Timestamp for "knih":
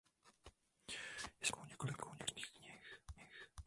2.51-2.99